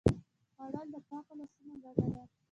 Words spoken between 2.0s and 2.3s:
ده